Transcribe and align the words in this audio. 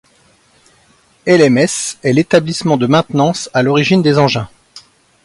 Hellemmes 1.27 1.59
est 2.01 2.11
l'établissement 2.13 2.75
de 2.75 2.87
maintenance 2.87 3.51
à 3.53 3.61
l’origine 3.61 4.01
des 4.01 4.17
engins. 4.17 4.49